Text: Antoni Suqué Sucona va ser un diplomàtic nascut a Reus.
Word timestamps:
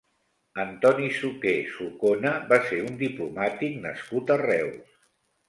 Antoni 0.61 1.09
Suqué 1.17 1.53
Sucona 1.73 2.31
va 2.55 2.59
ser 2.71 2.81
un 2.87 2.97
diplomàtic 3.03 3.79
nascut 3.85 4.35
a 4.39 4.41
Reus. 4.47 4.99